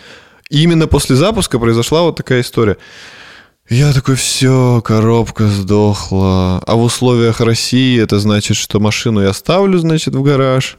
[0.51, 2.77] И именно после запуска произошла вот такая история.
[3.69, 6.63] Я такой, все, коробка сдохла.
[6.67, 10.79] А в условиях России это значит, что машину я ставлю, значит, в гараж.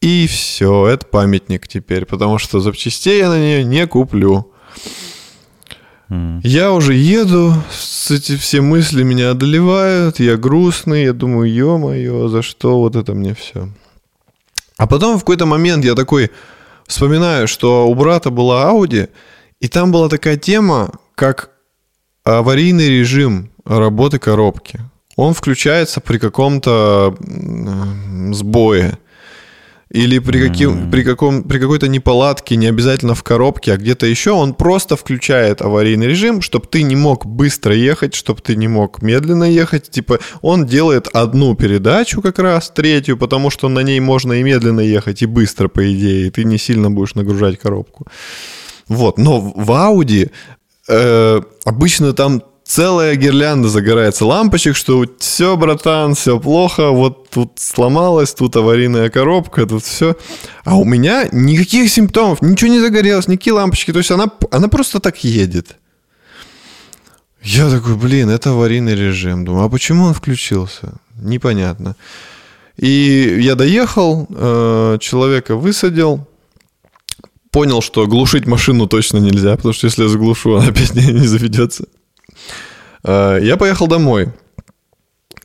[0.00, 4.52] И все, это памятник теперь, потому что запчастей я на нее не куплю.
[6.08, 7.52] Я уже еду,
[8.08, 13.34] эти все мысли меня одолевают, я грустный, я думаю, ё-моё, за что вот это мне
[13.34, 13.68] все.
[14.78, 16.30] А потом в какой-то момент я такой
[16.88, 19.08] вспоминаю, что у брата была Audi,
[19.60, 21.50] и там была такая тема, как
[22.24, 24.80] аварийный режим работы коробки.
[25.16, 27.16] Он включается при каком-то
[28.32, 28.98] сбое.
[29.90, 34.32] Или при, каким, при, каком, при какой-то неполадке, не обязательно в коробке, а где-то еще,
[34.32, 39.00] он просто включает аварийный режим, чтобы ты не мог быстро ехать, чтобы ты не мог
[39.00, 39.90] медленно ехать.
[39.90, 44.80] Типа он делает одну передачу как раз, третью, потому что на ней можно и медленно
[44.80, 48.06] ехать, и быстро, по идее, и ты не сильно будешь нагружать коробку.
[48.88, 50.30] Вот, но в Audi
[50.88, 58.34] э, обычно там целая гирлянда загорается лампочек, что все, братан, все плохо, вот тут сломалась,
[58.34, 60.16] тут аварийная коробка, тут все.
[60.64, 65.00] А у меня никаких симптомов, ничего не загорелось, никакие лампочки, то есть она, она просто
[65.00, 65.76] так едет.
[67.42, 69.44] Я такой, блин, это аварийный режим.
[69.44, 70.92] Думаю, а почему он включился?
[71.16, 71.96] Непонятно.
[72.76, 76.28] И я доехал, э, человека высадил,
[77.50, 81.26] понял, что глушить машину точно нельзя, потому что если я заглушу, она опять не, не
[81.26, 81.86] заведется.
[83.04, 84.28] Э, Я поехал домой.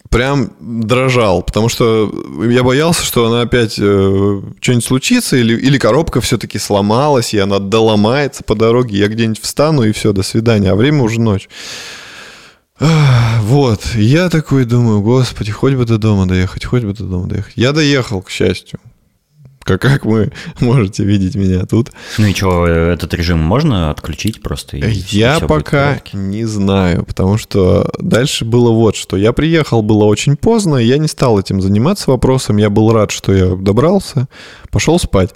[0.10, 2.12] Прям дрожал, потому что
[2.48, 7.58] я боялся, что она опять э, что-нибудь случится, или, или коробка все-таки сломалась, и она
[7.58, 8.98] доломается по дороге.
[9.00, 10.70] Я где-нибудь встану, и все, до свидания.
[10.72, 11.50] А время уже ночь.
[12.80, 17.54] Вот, я такой думаю, господи, хоть бы до дома доехать, хоть бы до дома доехать.
[17.56, 18.80] Я доехал, к счастью.
[19.64, 21.92] Как, как вы можете видеть меня тут.
[22.18, 24.78] Ну и что, этот режим можно отключить просто?
[24.78, 29.18] и Я пока не знаю, потому что дальше было вот что.
[29.18, 32.58] Я приехал, было очень поздно, я не стал этим заниматься вопросом.
[32.58, 34.28] Я был рад, что я добрался,
[34.70, 35.32] пошел спать.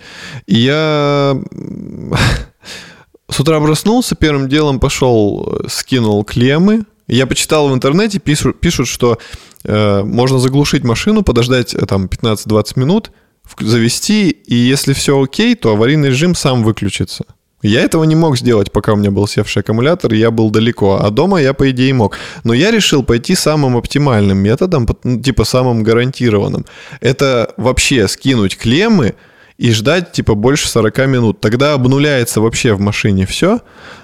[0.46, 1.38] И я
[3.30, 6.84] с утра проснулся, первым делом пошел, э, скинул клеммы.
[7.08, 9.18] Я почитал в интернете, пишут, пишут что
[9.64, 13.12] э, можно заглушить машину, подождать э, там 15-20 минут,
[13.60, 17.26] завести, и если все окей, то аварийный режим сам выключится.
[17.64, 21.00] Я этого не мог сделать, пока у меня был севший аккумулятор, я был далеко.
[21.02, 22.16] А дома я, по идее, мог.
[22.44, 26.66] Но я решил пойти самым оптимальным методом, ну, типа самым гарантированным.
[27.02, 29.16] Это вообще скинуть клеммы
[29.58, 31.42] и ждать типа больше 40 минут.
[31.42, 33.62] Тогда обнуляется вообще в машине все,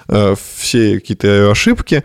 [0.08, 2.02] все какие-то ошибки.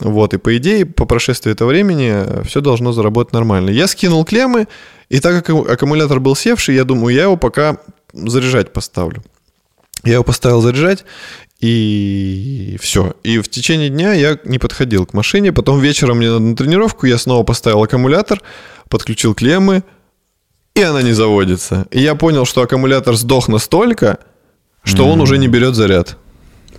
[0.00, 3.70] Вот, и по идее, по прошествии этого времени все должно заработать нормально.
[3.70, 4.66] Я скинул клеммы,
[5.08, 7.78] и так как аккумулятор был севший, я думаю, я его пока
[8.12, 9.22] заряжать поставлю.
[10.04, 11.04] Я его поставил заряжать,
[11.60, 13.14] и все.
[13.22, 15.52] И в течение дня я не подходил к машине.
[15.52, 18.40] Потом вечером мне надо на тренировку, я снова поставил аккумулятор,
[18.88, 19.84] подключил клеммы,
[20.74, 21.86] и она не заводится.
[21.90, 24.18] И я понял, что аккумулятор сдох настолько,
[24.82, 26.16] что он уже не берет заряд.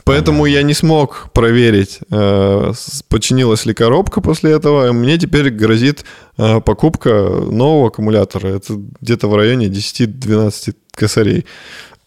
[0.04, 2.74] Поэтому я не смог проверить, э,
[3.10, 4.92] починилась ли коробка после этого.
[4.94, 6.06] Мне теперь грозит
[6.38, 8.48] э, покупка нового аккумулятора.
[8.48, 11.46] Это где-то в районе 10-12 косарей.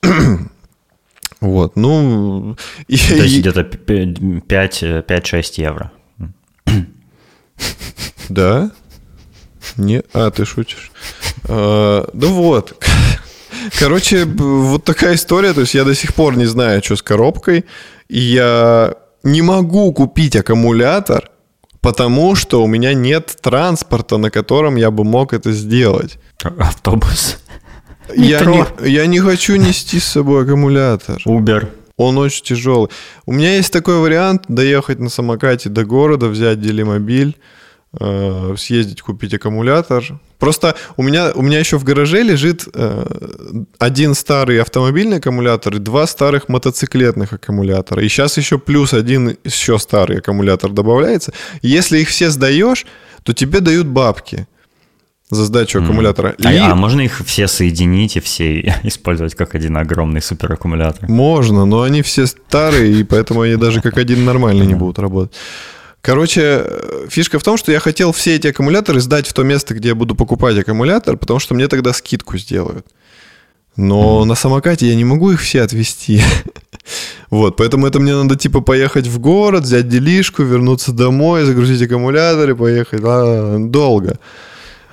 [1.41, 2.57] Вот, ну...
[2.89, 5.91] и- То есть где-то 5-6 евро.
[8.31, 8.71] Да?
[9.77, 10.91] Не, а, ты шутишь.
[11.47, 12.83] Да вот.
[13.79, 15.53] Короче, вот такая история.
[15.53, 17.65] То есть я до сих пор не знаю, что с коробкой.
[18.09, 21.31] И я не могу купить аккумулятор,
[21.81, 26.19] потому что у меня нет транспорта, на котором я бы мог это сделать.
[26.59, 27.39] Автобус.
[28.15, 28.67] Я Метро.
[28.81, 31.23] не, я не хочу нести с собой аккумулятор.
[31.27, 31.69] Uber.
[31.97, 32.91] Он очень тяжелый.
[33.25, 37.37] У меня есть такой вариант доехать на самокате до города, взять делимобиль,
[38.01, 40.05] э, съездить купить аккумулятор.
[40.39, 43.07] Просто у меня, у меня еще в гараже лежит э,
[43.79, 48.03] один старый автомобильный аккумулятор и два старых мотоциклетных аккумулятора.
[48.03, 51.33] И сейчас еще плюс один еще старый аккумулятор добавляется.
[51.63, 52.85] Если их все сдаешь,
[53.23, 54.47] то тебе дают бабки
[55.31, 56.35] за сдачу аккумулятора.
[56.45, 61.09] А, И- а можно их все соединить и все использовать как один огромный супераккумулятор?
[61.09, 65.33] Можно, но они все старые, и поэтому они даже как один нормальный не будут работать.
[66.05, 69.73] Короче, э, фишка в том, что я хотел все эти аккумуляторы сдать в то место,
[69.73, 72.85] где я буду покупать аккумулятор, потому что мне тогда скидку сделают.
[73.77, 74.25] Но mm-hmm.
[74.27, 76.21] на самокате я не могу их все отвезти.
[77.31, 82.55] вот, поэтому это мне надо типа поехать в город, взять делишку, вернуться домой, загрузить аккумуляторы,
[82.55, 83.01] поехать.
[83.03, 84.19] А, долго.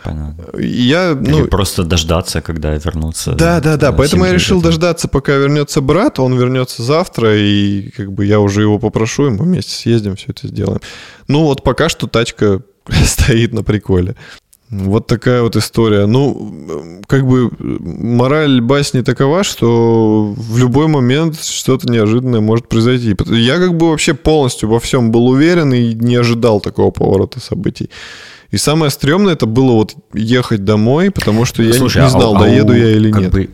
[0.03, 0.59] Понятно.
[0.59, 3.33] Я, ну, Или просто дождаться, когда вернутся.
[3.33, 3.91] Да, да, да.
[3.91, 6.19] Поэтому я решил дождаться, пока вернется брат.
[6.19, 10.27] Он вернется завтра, и как бы я уже его попрошу, и мы вместе съездим, все
[10.29, 10.81] это сделаем.
[11.27, 12.61] Ну вот пока что тачка
[13.05, 14.15] стоит на приколе.
[14.71, 16.05] Вот такая вот история.
[16.05, 23.13] Ну, как бы мораль басни такова, что в любой момент что-то неожиданное может произойти.
[23.27, 27.89] Я как бы вообще полностью во всем был уверен и не ожидал такого поворота событий.
[28.51, 32.35] И самое стрёмное это было вот ехать домой, потому что я Слушай, не, не знал,
[32.35, 33.31] а, доеду а у, я или нет.
[33.31, 33.49] Бы,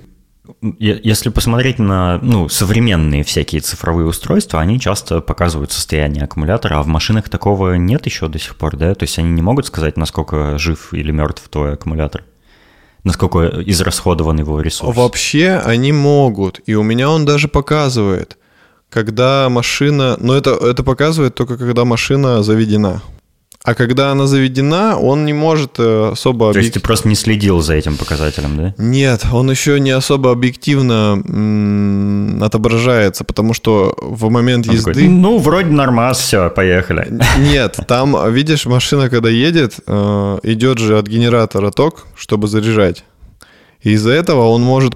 [0.79, 6.87] если посмотреть на ну, современные всякие цифровые устройства, они часто показывают состояние аккумулятора, а в
[6.87, 8.95] машинах такого нет еще до сих пор, да?
[8.95, 12.23] То есть они не могут сказать, насколько жив или мертв твой аккумулятор?
[13.03, 14.97] Насколько израсходован его ресурс?
[14.97, 18.37] Вообще они могут, и у меня он даже показывает,
[18.89, 20.17] когда машина...
[20.19, 23.03] Но это, это показывает только когда машина заведена.
[23.67, 26.53] А когда она заведена, он не может э, особо...
[26.53, 28.73] То есть ты просто не следил за этим показателем, да?
[28.77, 34.93] Нет, он еще не особо объективно м- отображается, потому что в момент он езды...
[34.93, 37.19] Такой, ну, вроде нормас, все, поехали.
[37.39, 43.03] Нет, там, видишь, машина, когда едет, э, идет же от генератора ток, чтобы заряжать.
[43.81, 44.93] И из-за этого он может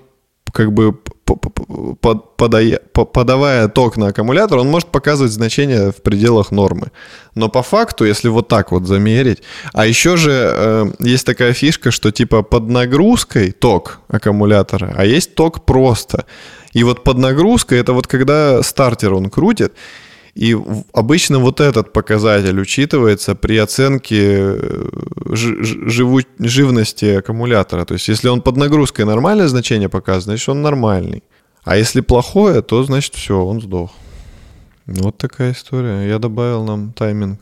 [0.54, 0.98] как бы
[1.36, 6.92] подая, подавая ток на аккумулятор, он может показывать значение в пределах нормы.
[7.36, 9.42] Но по факту, если вот так вот замерить,
[9.74, 15.36] а еще же э, есть такая фишка, что типа под нагрузкой ток аккумулятора, а есть
[15.36, 16.26] ток просто.
[16.74, 19.74] И вот под нагрузкой это вот когда стартер он крутит,
[20.34, 20.58] и
[20.94, 24.90] обычно вот этот показатель учитывается при оценке э,
[25.26, 27.86] живу, живности аккумулятора.
[27.86, 31.24] То есть если он под нагрузкой нормальное значение показывает, значит он нормальный.
[31.64, 33.92] А если плохое, то значит все, он сдох.
[34.86, 36.08] Вот такая история.
[36.08, 37.40] Я добавил нам тайминг.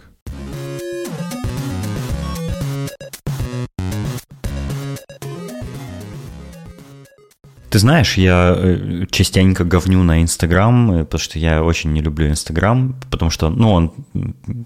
[7.69, 12.27] Ты знаешь, я э, частенько говню на Инстаграм, э, потому что я очень не люблю
[12.27, 13.93] Инстаграм, потому что, ну, он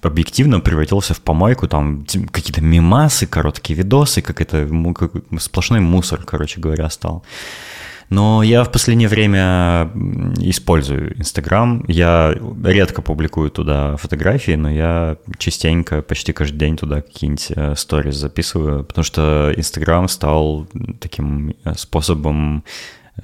[0.01, 4.69] объективно превратился в помойку, там какие-то мимасы, короткие видосы, как это
[5.37, 7.23] сплошной мусор, короче говоря, стал.
[8.13, 9.89] Но я в последнее время
[10.37, 11.83] использую Инстаграм.
[11.87, 18.17] Я редко публикую туда фотографии, но я частенько, почти каждый день туда какие-нибудь э, сторис
[18.17, 20.67] записываю, потому что Инстаграм стал
[20.99, 22.63] таким э, способом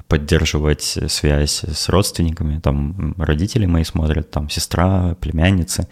[0.08, 2.60] поддерживать связь с родственниками.
[2.60, 5.88] Там родители мои смотрят, там сестра, племянницы,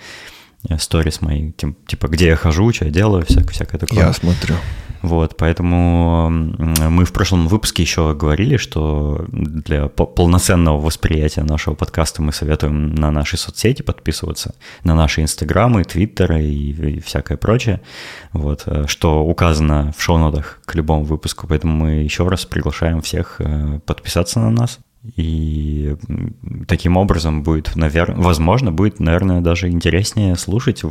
[0.80, 4.00] сторис мои, типа, где я хожу, что я делаю, всякое, всякое такое.
[4.00, 4.56] Я смотрю.
[5.02, 12.34] Вот, поэтому мы в прошлом выпуске еще говорили, что для полноценного восприятия нашего подкаста мы
[12.34, 17.82] советуем на наши соцсети подписываться, на наши инстаграмы, твиттеры и, и всякое прочее,
[18.34, 23.36] вот, э, что указано в шоу-нотах к любому выпуску, поэтому мы еще раз приглашаем всех
[23.40, 24.80] э, подписаться на нас.
[25.16, 25.96] И
[26.68, 30.82] таким образом будет, наверное, возможно, будет, наверное, даже интереснее слушать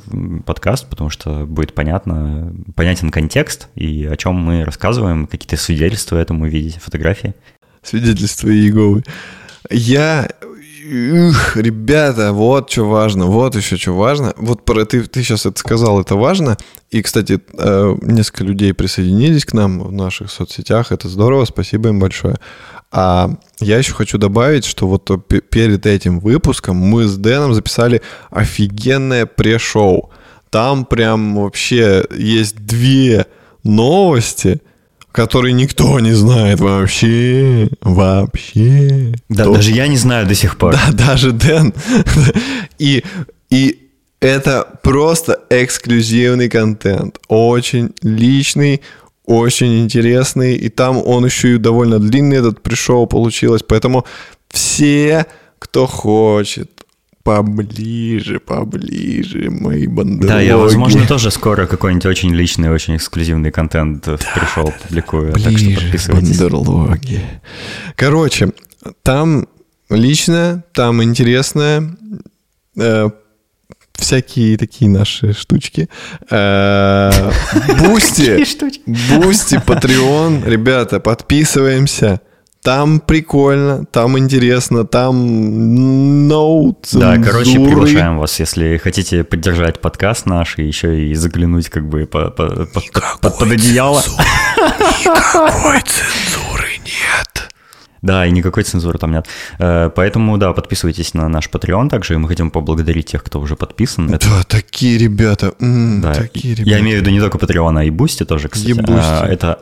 [0.47, 6.47] подкаст, потому что будет понятно, понятен контекст и о чем мы рассказываем, какие-то свидетельства этому
[6.47, 7.35] видите, фотографии.
[7.83, 9.05] Свидетельства Иеговы.
[9.71, 10.29] Я
[10.89, 14.35] Ух, ребята, вот что важно, вот еще что важно.
[14.37, 16.57] Вот про ты, ты сейчас это сказал, это важно.
[16.91, 20.93] И, кстати, э, несколько людей присоединились к нам в наших соцсетях.
[20.93, 22.37] Это здорово, спасибо им большое.
[22.93, 25.11] А я еще хочу добавить, что вот
[25.51, 30.11] перед этим выпуском мы с Дэном записали офигенное пре-шоу.
[30.51, 33.27] Там прям вообще есть две
[33.65, 34.61] новости,
[35.13, 37.69] которые никто не знает вообще.
[37.81, 39.15] Вообще.
[39.29, 39.55] Да, То...
[39.55, 40.77] даже я не знаю до сих пор.
[40.93, 41.75] Да, даже Дэн.
[42.79, 43.03] И,
[43.51, 47.19] и это просто эксклюзивный контент.
[47.29, 48.83] Очень личный,
[49.27, 54.07] очень интересный, и там он еще и довольно длинный этот пришел, получилось, поэтому
[54.49, 55.27] все,
[55.59, 56.71] кто хочет,
[57.27, 60.29] поближе, поближе, мои бандерлоги.
[60.29, 65.51] Да, я, возможно, тоже скоро какой-нибудь очень личный, очень эксклюзивный контент да, пришел, публикую, ближе,
[65.51, 66.39] так что подписывайтесь.
[66.39, 67.21] бандерлоги.
[67.97, 68.53] Короче,
[69.03, 69.49] там
[69.91, 71.97] лично, там интересно,
[72.79, 73.11] э,
[73.99, 75.89] всякие такие наши штучки.
[76.31, 77.11] Э,
[77.87, 78.45] Boosty,
[78.87, 80.49] Boosty, Patreon.
[80.49, 82.21] Ребята, подписываемся.
[82.63, 85.15] Там прикольно, там интересно, там
[86.29, 91.89] no Да, короче, приглашаем вас, если хотите поддержать подкаст наш и еще и заглянуть как
[91.89, 92.81] бы по, по, по,
[93.21, 94.03] под, под одеяло.
[95.05, 96.46] Никакой цензуры.
[98.03, 99.27] Да, и никакой цензуры там нет.
[99.59, 103.57] Э, поэтому, да, подписывайтесь на наш Patreon также, и мы хотим поблагодарить тех, кто уже
[103.57, 104.13] подписан.
[104.13, 104.29] Это...
[104.29, 105.55] Да, такие ребята.
[105.61, 106.71] М-м, да, такие ребята.
[106.71, 108.71] Я имею в виду не только Patreon, а и Boosty тоже, кстати.
[108.71, 109.01] И Boosty.
[109.03, 109.61] А, это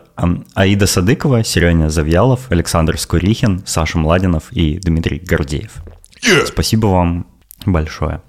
[0.54, 5.82] Аида Садыкова, Сереня Завьялов, Александр Скурихин, Саша Младинов и Дмитрий Гордеев.
[6.22, 6.46] Yeah.
[6.46, 7.26] Спасибо вам
[7.66, 8.20] большое.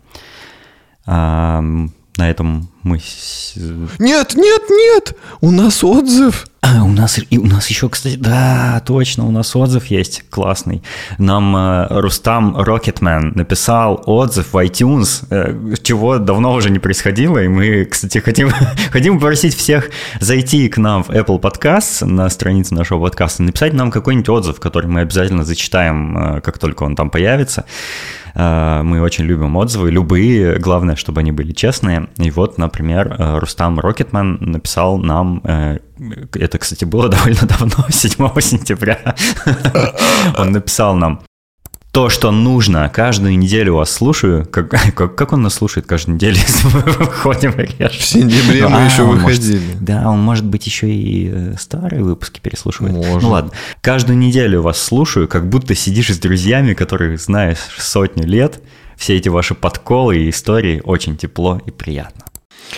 [1.05, 1.79] На
[2.17, 2.99] этом мы...
[3.97, 5.15] Нет, нет, нет!
[5.41, 6.45] У нас отзыв!
[6.61, 10.83] А, у нас, и у нас еще, кстати, да, точно, у нас отзыв есть классный.
[11.17, 17.47] Нам э, Рустам Рокетмен написал отзыв в iTunes, э, чего давно уже не происходило, и
[17.47, 18.49] мы, кстати, хотим,
[18.91, 23.89] хотим попросить всех зайти к нам в Apple Podcasts, на страницу нашего подкаста, написать нам
[23.89, 27.65] какой-нибудь отзыв, который мы обязательно зачитаем, э, как только он там появится.
[28.35, 32.07] Э, мы очень любим отзывы, любые, главное, чтобы они были честные.
[32.17, 35.79] И вот, например, э, Рустам Рокетман написал нам, э,
[36.33, 39.15] это, кстати, было довольно давно, 7 сентября,
[40.37, 41.21] он написал нам,
[41.93, 42.89] то, что нужно.
[42.89, 44.45] Каждую неделю вас слушаю.
[44.45, 47.51] Как, как, как он нас слушает каждую неделю, если мы выходим?
[47.53, 49.59] В сентябре мы а, еще выходили.
[49.59, 52.93] Может, да, он может быть еще и э, старые выпуски переслушивает.
[52.93, 53.21] Может.
[53.21, 53.51] Ну ладно.
[53.79, 58.61] Каждую неделю вас слушаю, как будто сидишь с друзьями, которых знаешь сотню лет.
[58.97, 62.25] Все эти ваши подколы и истории очень тепло и приятно.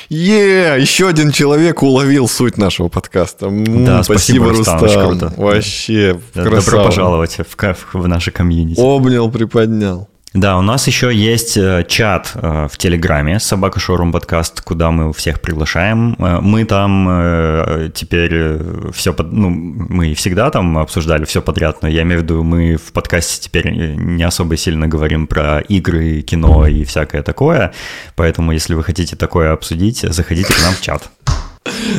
[0.09, 3.49] Е, еще один человек уловил суть нашего подкаста.
[3.49, 4.79] Да, спасибо, Рустам.
[4.79, 5.33] Рустам.
[5.38, 8.79] Вообще, да, Добро пожаловать в, в, в наше комьюнити.
[8.79, 10.07] Обнял, приподнял.
[10.34, 15.13] Да, у нас еще есть э, чат э, в Телеграме «Собака Шоурум Подкаст», куда мы
[15.13, 16.15] всех приглашаем.
[16.19, 18.59] Э, мы там теперь
[18.93, 22.91] все, ну, мы всегда там обсуждали все подряд, но я имею в виду, мы в
[22.91, 27.73] подкасте теперь не особо сильно говорим про игры, кино и всякое такое,
[28.15, 31.09] поэтому если вы хотите такое обсудить, заходите к нам в чат.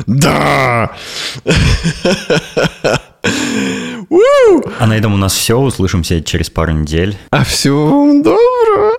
[0.06, 0.90] Да!
[4.10, 5.58] А на этом у нас все.
[5.58, 7.16] Услышимся через пару недель.
[7.30, 8.94] А всего вам доброго.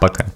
[0.00, 0.26] Пока.